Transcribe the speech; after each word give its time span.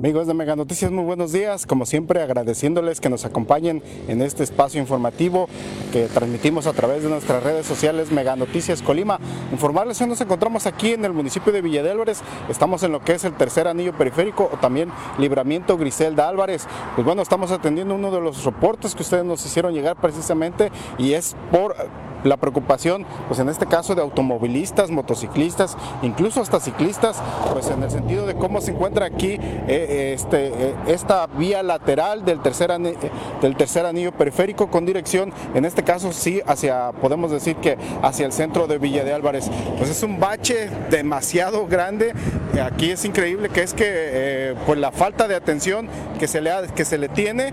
Amigos 0.00 0.26
de 0.26 0.32
Mega 0.32 0.56
Noticias, 0.56 0.90
muy 0.90 1.04
buenos 1.04 1.30
días. 1.30 1.66
Como 1.66 1.84
siempre, 1.84 2.22
agradeciéndoles 2.22 3.02
que 3.02 3.10
nos 3.10 3.26
acompañen 3.26 3.82
en 4.08 4.22
este 4.22 4.42
espacio 4.42 4.80
informativo 4.80 5.46
que 5.92 6.06
transmitimos 6.06 6.66
a 6.66 6.72
través 6.72 7.02
de 7.02 7.10
nuestras 7.10 7.42
redes 7.42 7.66
sociales 7.66 8.10
Mega 8.10 8.34
Noticias 8.34 8.80
Colima. 8.80 9.20
Informarles 9.52 9.98
que 9.98 10.06
nos 10.06 10.18
encontramos 10.22 10.64
aquí 10.64 10.94
en 10.94 11.04
el 11.04 11.12
municipio 11.12 11.52
de 11.52 11.60
Villa 11.60 11.82
de 11.82 11.90
Álvarez. 11.90 12.22
Estamos 12.48 12.82
en 12.82 12.92
lo 12.92 13.04
que 13.04 13.12
es 13.12 13.24
el 13.24 13.34
tercer 13.34 13.68
anillo 13.68 13.92
periférico 13.92 14.48
o 14.50 14.56
también 14.56 14.90
Libramiento 15.18 15.76
Griselda 15.76 16.30
Álvarez. 16.30 16.66
Pues 16.94 17.04
bueno, 17.04 17.20
estamos 17.20 17.50
atendiendo 17.50 17.94
uno 17.94 18.10
de 18.10 18.22
los 18.22 18.42
reportes 18.46 18.94
que 18.94 19.02
ustedes 19.02 19.26
nos 19.26 19.44
hicieron 19.44 19.74
llegar 19.74 19.96
precisamente 19.96 20.72
y 20.96 21.12
es 21.12 21.36
por 21.52 21.76
la 22.24 22.36
preocupación, 22.36 23.06
pues 23.28 23.40
en 23.40 23.48
este 23.48 23.66
caso 23.66 23.94
de 23.94 24.02
automovilistas, 24.02 24.90
motociclistas, 24.90 25.76
incluso 26.02 26.40
hasta 26.40 26.60
ciclistas, 26.60 27.20
pues 27.52 27.70
en 27.70 27.82
el 27.82 27.90
sentido 27.90 28.26
de 28.26 28.34
cómo 28.34 28.60
se 28.60 28.72
encuentra 28.72 29.06
aquí 29.06 29.38
eh, 29.40 30.12
este, 30.14 30.48
eh, 30.48 30.74
esta 30.86 31.26
vía 31.26 31.62
lateral 31.62 32.24
del 32.24 32.40
tercer, 32.40 32.72
anillo, 32.72 32.98
del 33.40 33.56
tercer 33.56 33.86
anillo 33.86 34.12
periférico 34.12 34.70
con 34.70 34.86
dirección, 34.86 35.32
en 35.54 35.64
este 35.64 35.82
caso 35.82 36.12
sí, 36.12 36.40
hacia, 36.46 36.92
podemos 36.92 37.30
decir 37.30 37.56
que 37.56 37.78
hacia 38.02 38.26
el 38.26 38.32
centro 38.32 38.66
de 38.66 38.78
Villa 38.78 39.04
de 39.04 39.12
Álvarez. 39.12 39.50
Pues 39.78 39.90
es 39.90 40.02
un 40.02 40.20
bache 40.20 40.70
demasiado 40.90 41.66
grande, 41.66 42.12
aquí 42.62 42.90
es 42.90 43.04
increíble 43.04 43.48
que 43.48 43.62
es 43.62 43.74
que 43.74 43.84
eh, 43.86 44.54
pues 44.66 44.78
la 44.78 44.92
falta 44.92 45.28
de 45.28 45.34
atención 45.34 45.88
que 46.18 46.28
se 46.28 46.40
le, 46.40 46.50
que 46.74 46.84
se 46.84 46.98
le 46.98 47.08
tiene, 47.08 47.52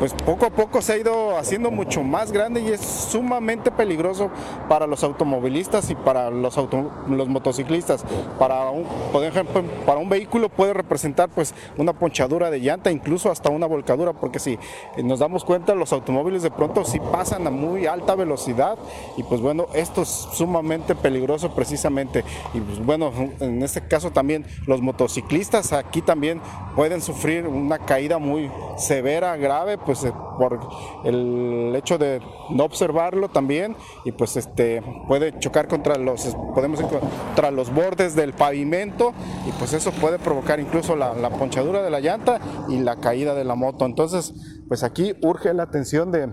pues 0.00 0.14
poco 0.14 0.46
a 0.46 0.50
poco 0.50 0.80
se 0.80 0.94
ha 0.94 0.96
ido 0.96 1.36
haciendo 1.36 1.70
mucho 1.70 2.02
más 2.02 2.32
grande 2.32 2.62
y 2.62 2.68
es 2.68 2.80
sumamente 2.80 3.70
peligroso 3.70 4.30
para 4.66 4.86
los 4.86 5.04
automovilistas 5.04 5.90
y 5.90 5.94
para 5.94 6.30
los, 6.30 6.56
los 6.56 7.28
motociclistas. 7.28 8.02
Para 8.38 8.70
un, 8.70 8.84
por 9.12 9.22
ejemplo, 9.22 9.62
para 9.84 10.00
un 10.00 10.08
vehículo 10.08 10.48
puede 10.48 10.72
representar 10.72 11.28
pues 11.28 11.54
una 11.76 11.92
ponchadura 11.92 12.50
de 12.50 12.60
llanta, 12.60 12.90
incluso 12.90 13.30
hasta 13.30 13.50
una 13.50 13.66
volcadura, 13.66 14.14
porque 14.14 14.38
si 14.38 14.58
nos 15.04 15.18
damos 15.18 15.44
cuenta 15.44 15.74
los 15.74 15.92
automóviles 15.92 16.42
de 16.42 16.50
pronto 16.50 16.86
sí 16.86 16.98
pasan 17.12 17.46
a 17.46 17.50
muy 17.50 17.86
alta 17.86 18.14
velocidad 18.14 18.78
y 19.18 19.22
pues 19.22 19.42
bueno, 19.42 19.66
esto 19.74 20.00
es 20.00 20.08
sumamente 20.08 20.94
peligroso 20.94 21.54
precisamente. 21.54 22.24
Y 22.54 22.60
pues 22.60 22.82
bueno, 22.82 23.12
en 23.40 23.62
este 23.62 23.86
caso 23.86 24.10
también 24.10 24.46
los 24.66 24.80
motociclistas 24.80 25.74
aquí 25.74 26.00
también 26.00 26.40
pueden 26.74 27.02
sufrir 27.02 27.46
una 27.46 27.78
caída 27.80 28.16
muy 28.16 28.50
severa, 28.78 29.36
grave, 29.36 29.76
pues 29.76 29.89
eh, 30.04 30.12
por 30.38 30.60
el 31.04 31.74
hecho 31.76 31.98
de 31.98 32.20
no 32.50 32.64
observarlo 32.64 33.28
también 33.28 33.76
y 34.04 34.12
pues 34.12 34.36
este 34.36 34.82
puede 35.06 35.38
chocar 35.38 35.68
contra 35.68 35.96
los 35.96 36.36
podemos 36.54 36.80
contra 36.80 37.50
los 37.50 37.72
bordes 37.72 38.14
del 38.14 38.32
pavimento 38.32 39.12
y 39.46 39.52
pues 39.52 39.72
eso 39.72 39.92
puede 39.92 40.18
provocar 40.18 40.60
incluso 40.60 40.96
la, 40.96 41.14
la 41.14 41.30
ponchadura 41.30 41.82
de 41.82 41.90
la 41.90 42.00
llanta 42.00 42.40
y 42.68 42.78
la 42.78 42.96
caída 42.96 43.34
de 43.34 43.44
la 43.44 43.54
moto. 43.54 43.84
Entonces, 43.84 44.34
pues 44.68 44.82
aquí 44.82 45.14
urge 45.22 45.52
la 45.54 45.64
atención 45.64 46.12
de 46.12 46.32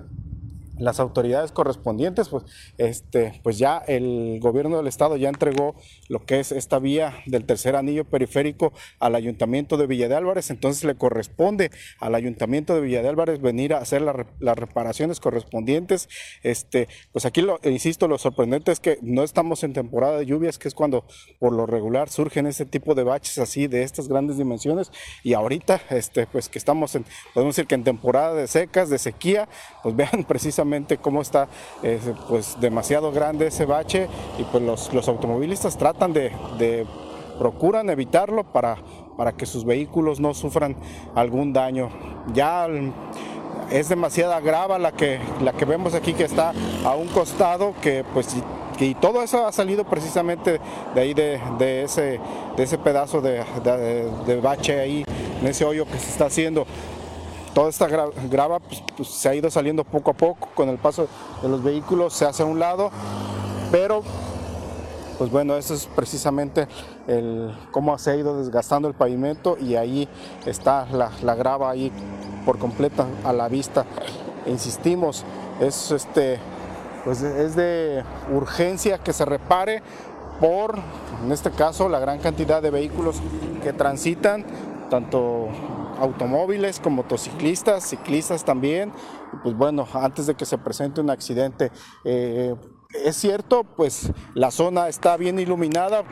las 0.79 0.99
autoridades 0.99 1.51
correspondientes, 1.51 2.29
pues, 2.29 2.43
este, 2.77 3.39
pues 3.43 3.57
ya 3.57 3.77
el 3.77 4.39
gobierno 4.41 4.77
del 4.77 4.87
estado 4.87 5.17
ya 5.17 5.29
entregó 5.29 5.75
lo 6.09 6.25
que 6.25 6.39
es 6.39 6.51
esta 6.51 6.79
vía 6.79 7.15
del 7.25 7.45
tercer 7.45 7.75
anillo 7.75 8.05
periférico 8.05 8.73
al 8.99 9.15
ayuntamiento 9.15 9.77
de 9.77 9.87
Villa 9.87 10.07
de 10.07 10.15
Álvarez, 10.15 10.49
entonces 10.49 10.83
le 10.83 10.95
corresponde 10.95 11.71
al 11.99 12.15
ayuntamiento 12.15 12.75
de 12.75 12.81
Villa 12.81 13.01
de 13.01 13.09
Álvarez 13.09 13.41
venir 13.41 13.73
a 13.73 13.79
hacer 13.79 14.01
las 14.01 14.57
reparaciones 14.57 15.19
correspondientes. 15.19 16.09
Este, 16.43 16.87
pues 17.11 17.25
aquí 17.25 17.41
lo 17.41 17.59
insisto, 17.63 18.07
lo 18.07 18.17
sorprendente 18.17 18.71
es 18.71 18.79
que 18.79 18.99
no 19.01 19.23
estamos 19.23 19.63
en 19.63 19.73
temporada 19.73 20.17
de 20.17 20.25
lluvias, 20.25 20.57
que 20.57 20.67
es 20.67 20.75
cuando 20.75 21.05
por 21.39 21.53
lo 21.53 21.65
regular 21.65 22.09
surgen 22.09 22.47
este 22.47 22.65
tipo 22.65 22.95
de 22.95 23.03
baches 23.03 23.37
así 23.37 23.67
de 23.67 23.83
estas 23.83 24.07
grandes 24.07 24.37
dimensiones 24.37 24.91
y 25.23 25.33
ahorita 25.33 25.81
este, 25.89 26.27
pues 26.27 26.49
que 26.49 26.59
estamos 26.59 26.95
en 26.95 27.05
podemos 27.33 27.55
decir 27.55 27.67
que 27.67 27.75
en 27.75 27.83
temporada 27.83 28.33
de 28.33 28.47
secas, 28.47 28.89
de 28.89 28.97
sequía, 28.97 29.47
pues 29.83 29.95
vean 29.97 30.23
precisamente 30.27 30.66
cómo 31.01 31.21
está 31.21 31.47
eh, 31.83 31.99
pues 32.29 32.57
demasiado 32.59 33.11
grande 33.11 33.47
ese 33.47 33.65
bache 33.65 34.07
y 34.37 34.43
pues 34.43 34.63
los, 34.93 35.07
automovilistas 35.07 35.77
tratan 35.77 36.13
de, 36.13 36.85
procuran 37.39 37.89
evitarlo 37.89 38.43
para, 38.43 38.77
para 39.17 39.31
que 39.31 39.45
sus 39.45 39.65
vehículos 39.65 40.19
no 40.19 40.33
sufran 40.33 40.75
algún 41.15 41.53
daño. 41.53 41.89
Ya 42.33 42.67
es 43.71 43.89
demasiada 43.89 44.39
grava 44.39 44.77
la 44.79 44.91
que, 44.91 45.19
la 45.41 45.53
que 45.53 45.65
vemos 45.65 45.93
aquí 45.93 46.13
que 46.13 46.23
está 46.23 46.53
a 46.85 46.95
un 46.95 47.07
costado 47.07 47.73
que 47.81 48.03
pues 48.13 48.35
y 48.79 48.93
todo 48.95 49.23
eso 49.23 49.47
ha 49.47 49.51
salido 49.51 49.85
precisamente 49.85 50.59
de 50.93 51.01
ahí 51.01 51.13
de, 51.13 51.83
ese, 51.83 52.19
de 52.55 52.63
ese 52.63 52.77
pedazo 52.77 53.21
de, 53.21 53.43
de, 54.25 54.39
bache 54.39 54.79
ahí 54.79 55.03
en 55.41 55.47
ese 55.47 55.65
hoyo 55.65 55.85
que 55.85 55.97
se 55.97 56.11
está 56.11 56.25
haciendo 56.25 56.65
toda 57.57 57.69
esta 57.71 57.87
grava 57.87 58.59
pues, 58.59 58.83
pues, 58.95 59.09
se 59.09 59.27
ha 59.27 59.33
ido 59.33 59.49
saliendo 59.49 59.83
poco 59.83 60.11
a 60.11 60.13
poco 60.13 60.49
con 60.53 60.69
el 60.69 60.77
paso 60.77 61.07
de 61.41 61.49
los 61.49 61.63
vehículos, 61.63 62.13
se 62.13 62.23
hace 62.23 62.43
a 62.43 62.45
un 62.45 62.59
lado, 62.59 62.91
pero 63.71 64.03
pues 65.17 65.31
bueno, 65.31 65.57
eso 65.57 65.73
es 65.73 65.87
precisamente 65.87 66.67
el, 67.07 67.51
cómo 67.71 67.97
se 67.97 68.11
ha 68.11 68.15
ido 68.15 68.37
desgastando 68.37 68.87
el 68.87 68.93
pavimento 68.93 69.57
y 69.59 69.73
ahí 69.73 70.07
está 70.45 70.85
la, 70.85 71.33
grava 71.33 71.71
ahí 71.71 71.91
por 72.45 72.59
completa 72.59 73.07
a 73.23 73.33
la 73.33 73.47
vista. 73.47 73.87
insistimos, 74.45 75.25
es, 75.59 75.89
este, 75.89 76.39
pues 77.05 77.23
es 77.23 77.55
de 77.55 78.03
urgencia 78.35 78.99
que 78.99 79.13
se 79.13 79.25
repare 79.25 79.81
por, 80.39 80.77
en 81.25 81.31
este 81.31 81.49
caso, 81.49 81.89
la 81.89 81.97
gran 81.97 82.19
cantidad 82.19 82.61
de 82.61 82.69
vehículos 82.69 83.19
que 83.63 83.73
transitan, 83.73 84.45
tanto 84.91 85.49
automóviles, 85.99 86.79
con 86.79 86.93
motociclistas, 86.93 87.83
ciclistas 87.83 88.43
también. 88.43 88.91
Pues 89.43 89.55
bueno, 89.55 89.87
antes 89.93 90.27
de 90.27 90.35
que 90.35 90.45
se 90.45 90.57
presente 90.57 91.01
un 91.01 91.09
accidente, 91.09 91.71
eh, 92.03 92.55
es 93.03 93.17
cierto, 93.17 93.63
pues 93.63 94.11
la 94.33 94.49
zona 94.49 94.87
está 94.87 95.17
bien 95.17 95.39
iluminada, 95.39 96.03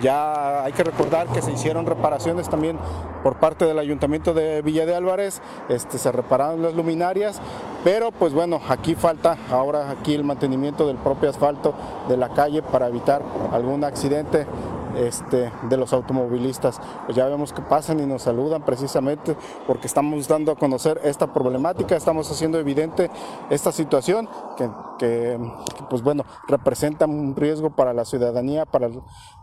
ya 0.00 0.62
hay 0.64 0.72
que 0.72 0.84
recordar 0.84 1.26
que 1.28 1.42
se 1.42 1.52
hicieron 1.52 1.86
reparaciones 1.86 2.48
también 2.48 2.78
por 3.24 3.40
parte 3.40 3.64
del 3.64 3.78
Ayuntamiento 3.78 4.32
de 4.32 4.62
Villa 4.62 4.86
de 4.86 4.94
Álvarez, 4.94 5.42
este, 5.68 5.98
se 5.98 6.12
repararon 6.12 6.62
las 6.62 6.74
luminarias, 6.74 7.40
pero 7.82 8.12
pues 8.12 8.32
bueno, 8.32 8.60
aquí 8.68 8.94
falta 8.94 9.38
ahora 9.50 9.90
aquí 9.90 10.14
el 10.14 10.22
mantenimiento 10.22 10.86
del 10.86 10.98
propio 10.98 11.30
asfalto 11.30 11.74
de 12.08 12.16
la 12.16 12.28
calle 12.28 12.62
para 12.62 12.86
evitar 12.86 13.22
algún 13.52 13.82
accidente 13.82 14.46
este, 14.96 15.52
de 15.68 15.76
los 15.76 15.92
automovilistas. 15.92 16.80
Pues 17.06 17.16
ya 17.16 17.26
vemos 17.26 17.52
que 17.52 17.62
pasan 17.62 18.00
y 18.00 18.06
nos 18.06 18.22
saludan 18.22 18.64
precisamente 18.64 19.36
porque 19.66 19.86
estamos 19.86 20.28
dando 20.28 20.52
a 20.52 20.56
conocer 20.56 21.00
esta 21.04 21.32
problemática, 21.32 21.96
estamos 21.96 22.30
haciendo 22.30 22.58
evidente 22.58 23.10
esta 23.50 23.72
situación 23.72 24.28
que, 24.98 25.38
pues 25.88 26.02
bueno, 26.02 26.24
representa 26.46 27.06
un 27.06 27.34
riesgo 27.34 27.74
para 27.74 27.94
la 27.94 28.04
ciudadanía, 28.04 28.66
para, 28.66 28.90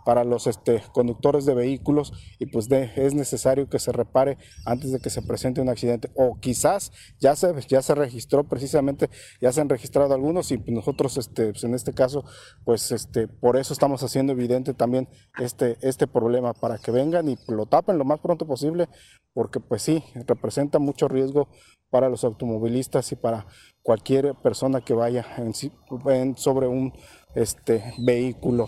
para 0.06 0.24
los 0.24 0.47
este, 0.47 0.84
conductores 0.94 1.46
de 1.46 1.56
vehículos 1.56 2.13
y 2.40 2.46
pues 2.46 2.69
es 2.72 3.13
necesario 3.13 3.68
que 3.69 3.80
se 3.80 3.91
repare 3.91 4.38
antes 4.66 4.91
de 4.91 5.00
que 5.00 5.09
se 5.09 5.22
presente 5.22 5.62
un 5.62 5.69
accidente 5.69 6.12
o 6.16 6.38
quizás 6.40 6.91
ya 7.19 7.36
se, 7.36 7.53
ya 7.68 7.81
se 7.81 7.96
registró 7.96 8.44
precisamente, 8.44 9.09
ya 9.41 9.52
se 9.52 9.62
han 9.62 9.69
registrado 9.69 10.13
algunos 10.13 10.52
y 10.52 10.57
nosotros 10.68 11.18
este, 11.18 11.52
pues 11.52 11.63
en 11.63 11.74
este 11.74 11.94
caso 11.94 12.24
pues 12.63 12.91
este, 12.91 13.28
por 13.28 13.57
eso 13.57 13.74
estamos 13.74 14.03
haciendo 14.03 14.34
evidente 14.34 14.74
también 14.74 15.09
este, 15.39 15.78
este 15.81 16.07
problema 16.07 16.54
para 16.54 16.78
que 16.78 16.92
vengan 16.92 17.30
y 17.30 17.38
lo 17.48 17.66
tapen 17.66 17.98
lo 17.98 18.06
más 18.06 18.19
pronto 18.19 18.45
posible, 18.45 18.88
porque 19.34 19.60
pues 19.60 19.81
sí, 19.81 20.04
representa 20.28 20.80
mucho 20.80 21.07
riesgo 21.07 21.48
para 21.89 22.10
los 22.10 22.24
automovilistas 22.24 23.12
y 23.12 23.16
para 23.16 23.45
cualquier 23.81 24.36
persona 24.36 24.81
que 24.81 24.94
vaya 24.94 25.25
en, 25.38 26.36
sobre 26.38 26.68
un 26.68 26.94
este, 27.36 27.94
vehículo. 28.00 28.68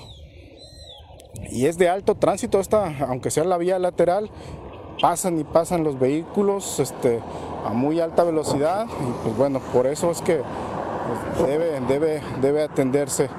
Y 1.51 1.65
es 1.65 1.77
de 1.77 1.89
alto 1.89 2.15
tránsito, 2.15 2.59
esta, 2.59 3.05
aunque 3.07 3.31
sea 3.31 3.43
la 3.43 3.57
vía 3.57 3.79
lateral, 3.79 4.29
pasan 5.01 5.39
y 5.39 5.43
pasan 5.43 5.83
los 5.83 5.99
vehículos 5.99 6.79
este, 6.79 7.21
a 7.65 7.73
muy 7.73 7.99
alta 7.99 8.23
velocidad 8.23 8.85
y 8.85 9.23
pues 9.23 9.37
bueno, 9.37 9.59
por 9.73 9.87
eso 9.87 10.11
es 10.11 10.21
que 10.21 10.41
pues, 11.37 11.47
debe, 11.47 11.79
debe, 11.81 12.21
debe 12.41 12.63
atenderse 12.63 13.29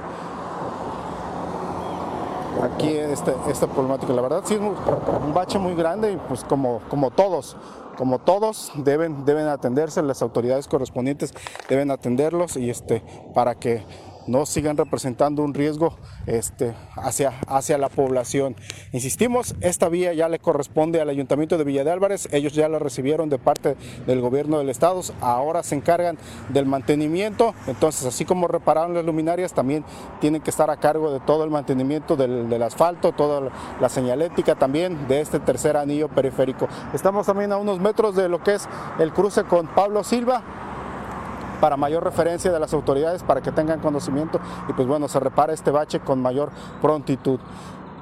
aquí 2.63 2.89
este, 2.89 3.35
esta 3.49 3.67
problemática. 3.67 4.13
La 4.13 4.23
verdad 4.23 4.43
sí 4.45 4.55
es 4.55 4.61
un 4.61 5.35
bache 5.35 5.59
muy 5.59 5.75
grande 5.75 6.13
y 6.13 6.17
pues 6.17 6.45
como, 6.45 6.81
como 6.89 7.11
todos, 7.11 7.57
como 7.97 8.19
todos 8.19 8.73
deben, 8.77 9.25
deben 9.25 9.47
atenderse, 9.49 10.03
las 10.03 10.23
autoridades 10.23 10.69
correspondientes 10.69 11.35
deben 11.69 11.91
atenderlos 11.91 12.57
y 12.57 12.71
este, 12.71 13.03
para 13.35 13.55
que 13.55 13.85
no 14.31 14.47
sigan 14.47 14.77
representando 14.77 15.43
un 15.43 15.55
riesgo 15.55 15.97
este, 16.27 16.73
hacia, 16.95 17.33
hacia 17.49 17.79
la 17.79 17.89
población. 17.89 18.55
Insistimos, 18.93 19.57
esta 19.61 19.89
vía 19.89 20.13
ya 20.13 20.29
le 20.29 20.39
corresponde 20.39 21.01
al 21.01 21.09
Ayuntamiento 21.09 21.59
de 21.59 21.65
Villa 21.65 21.83
de 21.83 21.91
Álvarez, 21.91 22.29
ellos 22.31 22.53
ya 22.53 22.69
la 22.69 22.79
recibieron 22.79 23.29
de 23.29 23.39
parte 23.39 23.77
del 24.07 24.21
gobierno 24.21 24.59
del 24.59 24.71
estado, 24.71 25.01
ahora 25.21 25.65
se 25.65 25.75
encargan 25.75 26.17
del 26.49 26.67
mantenimiento, 26.67 27.55
entonces 27.67 28.07
así 28.07 28.25
como 28.25 28.47
repararon 28.47 28.95
las 28.95 29.05
luminarias, 29.05 29.53
también 29.53 29.85
tienen 30.21 30.41
que 30.41 30.51
estar 30.51 30.71
a 30.71 30.77
cargo 30.77 31.13
de 31.13 31.19
todo 31.21 31.43
el 31.43 31.51
mantenimiento 31.51 32.15
del, 32.17 32.49
del 32.49 32.63
asfalto, 32.63 33.13
toda 33.13 33.51
la 33.81 33.89
señalética 33.89 34.55
también 34.55 35.09
de 35.09 35.21
este 35.21 35.41
tercer 35.41 35.77
anillo 35.77 36.09
periférico. 36.09 36.69
Estamos 36.95 37.27
también 37.27 37.51
a 37.51 37.57
unos 37.57 37.81
metros 37.81 38.15
de 38.15 38.29
lo 38.29 38.43
que 38.43 38.55
es 38.55 38.69
el 39.01 39.13
cruce 39.13 39.43
con 39.45 39.67
Pablo 39.67 40.05
Silva, 40.05 40.43
para 41.61 41.77
mayor 41.77 42.05
referencia 42.05 42.51
de 42.51 42.59
las 42.59 42.73
autoridades, 42.75 43.23
para 43.23 43.41
que 43.41 43.53
tengan 43.53 43.81
conocimiento 43.81 44.41
y 44.69 44.73
pues 44.73 44.89
bueno, 44.89 45.09
se 45.09 45.21
repare 45.21 45.53
este 45.53 45.71
bache 45.71 46.01
con 46.01 46.21
mayor 46.21 46.51
prontitud. 46.81 47.39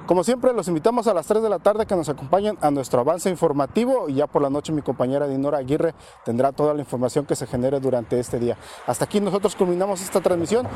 Como 0.08 0.24
siempre, 0.24 0.54
los 0.54 0.66
invitamos 0.68 1.06
a 1.06 1.12
las 1.12 1.26
3 1.26 1.42
de 1.42 1.50
la 1.50 1.58
tarde 1.58 1.84
que 1.84 1.94
nos 1.94 2.08
acompañen 2.08 2.56
a 2.62 2.70
nuestro 2.70 2.98
avance 2.98 3.28
informativo 3.28 4.08
y 4.08 4.14
ya 4.14 4.26
por 4.26 4.40
la 4.40 4.48
noche 4.48 4.72
mi 4.72 4.80
compañera 4.80 5.26
Dinora 5.26 5.58
Aguirre 5.58 5.94
tendrá 6.24 6.50
toda 6.52 6.72
la 6.72 6.80
información 6.80 7.26
que 7.26 7.36
se 7.36 7.46
genere 7.46 7.78
durante 7.78 8.18
este 8.18 8.38
día. 8.38 8.56
Hasta 8.86 9.04
aquí 9.04 9.20
nosotros 9.20 9.54
culminamos 9.54 10.00
esta 10.00 10.22
transmisión. 10.22 10.66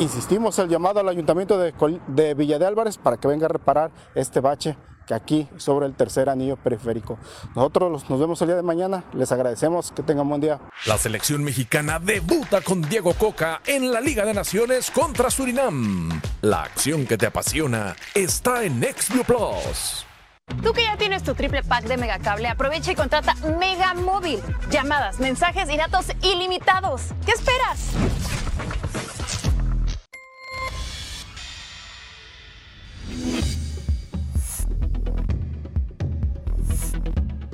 Insistimos 0.00 0.58
el 0.58 0.68
llamado 0.68 1.00
al 1.00 1.08
Ayuntamiento 1.08 1.56
de, 1.58 1.72
de 2.08 2.34
Villa 2.34 2.58
de 2.58 2.66
Álvarez 2.66 2.98
para 2.98 3.16
que 3.16 3.26
venga 3.26 3.46
a 3.46 3.48
reparar 3.48 3.90
este 4.14 4.40
bache 4.40 4.76
que 5.08 5.14
aquí 5.14 5.48
sobre 5.56 5.86
el 5.86 5.94
tercer 5.94 6.28
anillo 6.28 6.56
periférico. 6.56 7.18
Nosotros 7.56 8.08
nos 8.08 8.20
vemos 8.20 8.40
el 8.42 8.48
día 8.48 8.56
de 8.56 8.62
mañana, 8.62 9.04
les 9.14 9.32
agradecemos, 9.32 9.90
que 9.90 10.02
tengan 10.02 10.28
buen 10.28 10.42
día. 10.42 10.60
La 10.86 10.98
selección 10.98 11.42
mexicana 11.42 11.98
debuta 11.98 12.60
con 12.60 12.82
Diego 12.82 13.14
Coca 13.14 13.62
en 13.66 13.90
la 13.90 14.00
Liga 14.02 14.26
de 14.26 14.34
Naciones 14.34 14.90
contra 14.90 15.30
Surinam. 15.30 16.20
La 16.42 16.62
acción 16.62 17.06
que 17.06 17.16
te 17.16 17.26
apasiona 17.26 17.96
está 18.14 18.62
en 18.64 18.78
Nextview 18.80 19.24
Plus. 19.24 20.04
Tú 20.62 20.72
que 20.72 20.82
ya 20.82 20.96
tienes 20.96 21.22
tu 21.22 21.34
triple 21.34 21.62
pack 21.62 21.84
de 21.84 21.96
Megacable, 21.96 22.48
aprovecha 22.48 22.92
y 22.92 22.94
contrata 22.94 23.34
Mega 23.58 23.94
Móvil. 23.94 24.40
Llamadas, 24.70 25.20
mensajes 25.20 25.70
y 25.70 25.76
datos 25.76 26.06
ilimitados. 26.22 27.02
¿Qué 27.24 27.32
esperas? 27.32 27.92